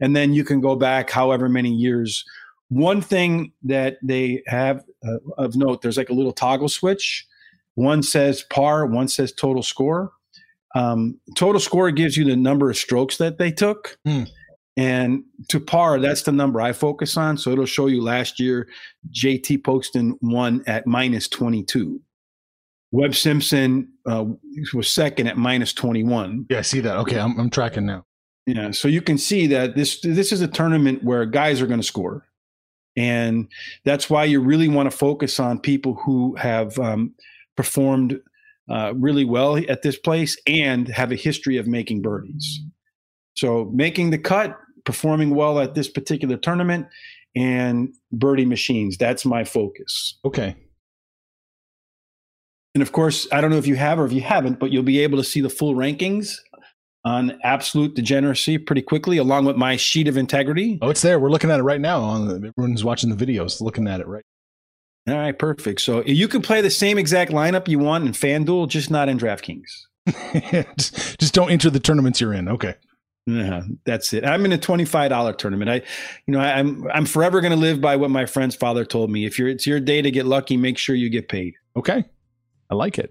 and 0.00 0.16
then 0.16 0.32
you 0.32 0.44
can 0.44 0.60
go 0.60 0.76
back 0.76 1.10
however 1.10 1.48
many 1.48 1.70
years 1.70 2.24
one 2.68 3.00
thing 3.02 3.52
that 3.62 3.98
they 4.02 4.42
have 4.46 4.82
uh, 5.06 5.18
of 5.38 5.56
note 5.56 5.82
there's 5.82 5.96
like 5.96 6.10
a 6.10 6.14
little 6.14 6.32
toggle 6.32 6.68
switch 6.68 7.26
one 7.74 8.02
says 8.02 8.42
par, 8.50 8.86
one 8.86 9.08
says 9.08 9.32
total 9.32 9.62
score. 9.62 10.12
Um, 10.74 11.18
total 11.36 11.60
score 11.60 11.90
gives 11.90 12.16
you 12.16 12.24
the 12.24 12.36
number 12.36 12.70
of 12.70 12.76
strokes 12.76 13.16
that 13.18 13.38
they 13.38 13.50
took. 13.50 13.98
Hmm. 14.06 14.24
And 14.76 15.24
to 15.48 15.60
par, 15.60 15.98
that's 16.00 16.22
the 16.22 16.32
number 16.32 16.60
I 16.60 16.72
focus 16.72 17.16
on. 17.16 17.36
So 17.36 17.50
it'll 17.50 17.66
show 17.66 17.88
you 17.88 18.02
last 18.02 18.40
year, 18.40 18.68
JT 19.10 19.64
Poston 19.64 20.18
won 20.22 20.62
at 20.66 20.86
minus 20.86 21.28
22. 21.28 22.00
Webb 22.92 23.14
Simpson 23.14 23.90
uh, 24.06 24.26
was 24.74 24.88
second 24.88 25.26
at 25.26 25.36
minus 25.36 25.72
21. 25.72 26.46
Yeah, 26.50 26.58
I 26.58 26.62
see 26.62 26.80
that. 26.80 26.96
Okay, 26.98 27.18
I'm, 27.18 27.38
I'm 27.40 27.50
tracking 27.50 27.86
now. 27.86 28.04
Yeah, 28.46 28.70
so 28.70 28.86
you 28.86 29.00
can 29.00 29.18
see 29.18 29.46
that 29.48 29.76
this 29.76 30.00
this 30.00 30.30
is 30.30 30.40
a 30.40 30.48
tournament 30.48 31.02
where 31.02 31.24
guys 31.24 31.60
are 31.60 31.66
going 31.66 31.80
to 31.80 31.86
score, 31.86 32.26
and 32.96 33.48
that's 33.84 34.10
why 34.10 34.24
you 34.24 34.40
really 34.40 34.68
want 34.68 34.90
to 34.90 34.96
focus 34.96 35.40
on 35.40 35.58
people 35.58 35.94
who 35.94 36.34
have 36.36 36.78
um, 36.78 37.14
performed 37.56 38.20
uh, 38.68 38.92
really 38.96 39.24
well 39.24 39.56
at 39.68 39.82
this 39.82 39.96
place 39.98 40.36
and 40.46 40.88
have 40.88 41.12
a 41.12 41.16
history 41.16 41.56
of 41.56 41.66
making 41.66 42.02
birdies. 42.02 42.60
So 43.34 43.70
making 43.72 44.10
the 44.10 44.18
cut, 44.18 44.58
performing 44.84 45.34
well 45.34 45.58
at 45.60 45.74
this 45.74 45.88
particular 45.88 46.36
tournament, 46.36 46.88
and 47.34 47.94
birdie 48.10 48.44
machines. 48.44 48.98
That's 48.98 49.24
my 49.24 49.44
focus. 49.44 50.18
Okay. 50.24 50.56
And 52.74 52.82
of 52.82 52.92
course, 52.92 53.26
I 53.32 53.40
don't 53.40 53.50
know 53.50 53.58
if 53.58 53.66
you 53.66 53.76
have 53.76 53.98
or 53.98 54.06
if 54.06 54.12
you 54.12 54.22
haven't, 54.22 54.58
but 54.58 54.70
you'll 54.72 54.82
be 54.82 55.00
able 55.00 55.18
to 55.18 55.24
see 55.24 55.40
the 55.40 55.50
full 55.50 55.74
rankings 55.74 56.36
on 57.04 57.38
absolute 57.42 57.94
degeneracy 57.94 58.58
pretty 58.58 58.82
quickly, 58.82 59.18
along 59.18 59.44
with 59.44 59.56
my 59.56 59.76
sheet 59.76 60.08
of 60.08 60.16
integrity. 60.16 60.78
Oh, 60.80 60.90
it's 60.90 61.02
there. 61.02 61.18
We're 61.18 61.30
looking 61.30 61.50
at 61.50 61.58
it 61.58 61.64
right 61.64 61.80
now. 61.80 62.00
On 62.00 62.28
the, 62.28 62.34
everyone's 62.48 62.84
watching 62.84 63.14
the 63.14 63.26
videos, 63.26 63.60
looking 63.60 63.88
at 63.88 64.00
it 64.00 64.06
right. 64.06 64.24
All 65.08 65.16
right, 65.16 65.36
perfect. 65.36 65.80
So 65.80 66.02
you 66.04 66.28
can 66.28 66.42
play 66.42 66.60
the 66.60 66.70
same 66.70 66.96
exact 66.96 67.32
lineup 67.32 67.66
you 67.66 67.80
want 67.80 68.06
in 68.06 68.12
FanDuel, 68.12 68.68
just 68.68 68.90
not 68.90 69.08
in 69.08 69.18
DraftKings. 69.18 69.68
just, 70.78 71.18
just 71.18 71.34
don't 71.34 71.50
enter 71.50 71.70
the 71.70 71.80
tournaments 71.80 72.20
you're 72.20 72.32
in. 72.32 72.48
Okay. 72.48 72.74
Yeah, 73.26 73.62
that's 73.84 74.12
it. 74.12 74.24
I'm 74.24 74.44
in 74.44 74.52
a 74.52 74.58
twenty-five 74.58 75.10
dollar 75.10 75.32
tournament. 75.32 75.70
I, 75.70 75.74
you 76.26 76.34
know, 76.34 76.40
I, 76.40 76.58
I'm 76.58 76.88
I'm 76.92 77.06
forever 77.06 77.40
going 77.40 77.52
to 77.52 77.58
live 77.58 77.80
by 77.80 77.94
what 77.94 78.10
my 78.10 78.26
friend's 78.26 78.56
father 78.56 78.84
told 78.84 79.10
me. 79.10 79.24
If 79.24 79.38
you're 79.38 79.48
it's 79.48 79.64
your 79.64 79.78
day 79.78 80.02
to 80.02 80.10
get 80.10 80.26
lucky, 80.26 80.56
make 80.56 80.76
sure 80.76 80.96
you 80.96 81.08
get 81.08 81.28
paid. 81.28 81.54
Okay. 81.76 82.04
I 82.72 82.74
like 82.74 82.98
it. 82.98 83.10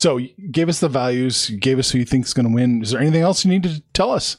So 0.00 0.20
gave 0.52 0.68
us 0.68 0.78
the 0.78 0.88
values, 0.88 1.50
gave 1.50 1.80
us 1.80 1.90
who 1.90 1.98
you 1.98 2.04
think 2.04 2.24
is 2.24 2.32
going 2.32 2.46
to 2.46 2.54
win. 2.54 2.82
Is 2.82 2.92
there 2.92 3.00
anything 3.00 3.22
else 3.22 3.44
you 3.44 3.50
need 3.50 3.64
to 3.64 3.82
tell 3.94 4.12
us? 4.12 4.36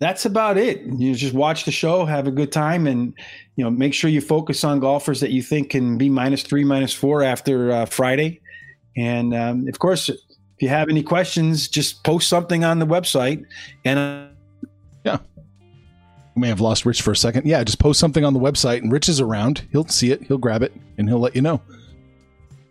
That's 0.00 0.26
about 0.26 0.58
it. 0.58 0.82
You 0.82 1.14
just 1.14 1.32
watch 1.32 1.64
the 1.64 1.70
show, 1.70 2.04
have 2.04 2.26
a 2.26 2.30
good 2.30 2.52
time, 2.52 2.86
and 2.86 3.14
you 3.56 3.64
know, 3.64 3.70
make 3.70 3.94
sure 3.94 4.10
you 4.10 4.20
focus 4.20 4.64
on 4.64 4.80
golfers 4.80 5.20
that 5.20 5.30
you 5.30 5.40
think 5.40 5.70
can 5.70 5.96
be 5.96 6.10
minus 6.10 6.42
three, 6.42 6.62
minus 6.62 6.92
four 6.92 7.22
after 7.22 7.72
uh, 7.72 7.86
Friday. 7.86 8.42
And 8.98 9.34
um, 9.34 9.66
of 9.66 9.78
course, 9.78 10.10
if 10.10 10.18
you 10.60 10.68
have 10.68 10.90
any 10.90 11.02
questions, 11.02 11.68
just 11.68 12.04
post 12.04 12.28
something 12.28 12.64
on 12.64 12.80
the 12.80 12.86
website. 12.86 13.46
And 13.86 13.98
uh, 13.98 15.16
We 16.34 16.40
may 16.40 16.48
have 16.48 16.60
lost 16.60 16.84
Rich 16.84 17.00
for 17.00 17.12
a 17.12 17.16
second. 17.16 17.46
Yeah, 17.46 17.64
just 17.64 17.78
post 17.78 17.98
something 17.98 18.26
on 18.26 18.34
the 18.34 18.40
website 18.40 18.82
and 18.82 18.92
Rich 18.92 19.08
is 19.08 19.20
around. 19.20 19.66
He'll 19.72 19.88
see 19.88 20.10
it, 20.10 20.22
he'll 20.24 20.36
grab 20.36 20.62
it, 20.62 20.72
and 20.98 21.08
he'll 21.08 21.20
let 21.20 21.34
you 21.34 21.40
know. 21.40 21.62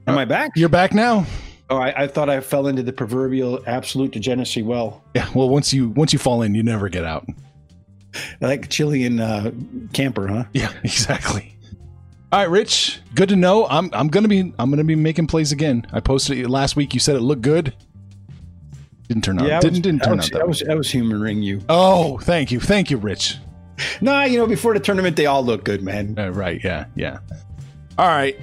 Am 0.08 0.18
I 0.18 0.26
back? 0.26 0.52
You're 0.56 0.70
back 0.70 0.94
now. 0.94 1.26
Oh, 1.70 1.78
I, 1.78 2.04
I 2.04 2.08
thought 2.08 2.30
I 2.30 2.40
fell 2.42 2.68
into 2.68 2.84
the 2.84 2.94
proverbial 2.94 3.64
absolute 3.66 4.12
degeneracy 4.12 4.62
well. 4.64 5.04
Yeah. 5.16 5.30
Well, 5.34 5.50
once 5.50 5.74
you 5.74 5.90
once 5.90 6.14
you 6.14 6.20
fall 6.20 6.42
in, 6.42 6.56
you 6.56 6.64
never 6.64 6.90
get 6.90 7.06
out. 7.06 7.26
Like 8.42 8.70
Chilean 8.70 9.20
uh, 9.20 9.52
camper, 9.94 10.28
huh? 10.28 10.44
Yeah. 10.54 10.72
Exactly. 10.84 11.56
All 12.32 12.40
right, 12.40 12.50
Rich. 12.50 13.00
Good 13.14 13.30
to 13.30 13.36
know. 13.36 13.68
I'm 13.68 13.90
I'm 13.94 14.08
gonna 14.08 14.28
be 14.28 14.54
I'm 14.60 14.70
gonna 14.70 14.84
be 14.84 14.96
making 14.96 15.28
plays 15.28 15.52
again. 15.52 15.86
I 15.94 16.00
posted 16.00 16.38
it 16.40 16.50
last 16.50 16.76
week. 16.76 16.94
You 16.94 17.00
said 17.00 17.16
it 17.16 17.22
looked 17.22 17.44
good. 17.44 17.74
Didn't 19.08 19.24
turn 19.24 19.40
out. 19.40 19.52
I 19.52 19.60
didn't 19.60 19.72
was, 19.72 19.80
didn't 19.82 20.02
I 20.02 20.06
turn 20.06 20.18
was, 20.18 20.26
out 20.26 20.32
that. 20.32 20.42
I 20.42 20.46
was, 20.46 20.64
I 20.64 20.74
was 20.74 20.90
humoring 20.90 21.44
you. 21.44 21.62
Oh, 21.70 22.18
thank 22.20 22.52
you, 22.52 22.60
thank 22.60 22.90
you, 22.90 22.98
Rich. 22.98 23.38
Nah, 24.02 24.24
you 24.24 24.38
know, 24.38 24.48
before 24.48 24.74
the 24.74 24.80
tournament, 24.80 25.16
they 25.16 25.26
all 25.26 25.44
look 25.44 25.64
good, 25.64 25.82
man. 25.82 26.16
Uh, 26.18 26.30
right. 26.30 26.64
Yeah. 26.64 26.86
Yeah. 26.96 27.20
All 27.98 28.08
right. 28.08 28.40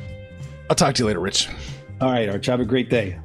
I'll 0.70 0.76
talk 0.76 0.94
to 0.94 1.02
you 1.02 1.06
later, 1.08 1.18
Rich. 1.18 1.48
All 2.00 2.12
right, 2.12 2.28
Arch, 2.28 2.46
have 2.46 2.60
a 2.60 2.64
great 2.64 2.88
day. 2.88 3.18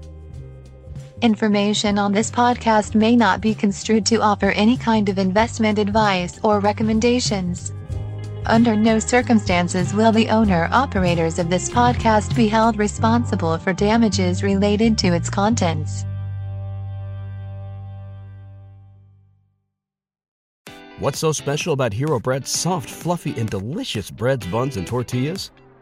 Information 1.22 2.00
on 2.00 2.12
this 2.12 2.32
podcast 2.32 2.96
may 2.96 3.16
not 3.16 3.40
be 3.40 3.54
construed 3.54 4.04
to 4.08 4.20
offer 4.20 4.50
any 4.50 4.76
kind 4.76 5.08
of 5.10 5.20
investment 5.20 5.78
advice 5.78 6.40
or 6.42 6.60
recommendations. 6.60 7.72
Under 8.48 8.76
no 8.76 8.98
circumstances 8.98 9.94
will 9.94 10.12
the 10.12 10.28
owner 10.30 10.68
operators 10.72 11.38
of 11.38 11.52
this 11.52 11.70
podcast 11.70 12.36
be 12.36 12.48
held 12.48 12.80
responsible 12.80 13.60
for 13.60 13.74
damages 13.74 14.42
related 14.42 14.98
to 14.98 15.10
its 15.10 15.30
contents. 15.30 16.04
What's 20.98 21.20
so 21.20 21.32
special 21.32 21.74
about 21.74 21.94
Hero 21.94 22.20
Bread's 22.20 22.50
soft, 22.50 22.90
fluffy, 22.90 23.40
and 23.40 23.48
delicious 23.48 24.10
breads, 24.10 24.48
buns, 24.48 24.78
and 24.78 24.88
tortillas? 24.88 25.52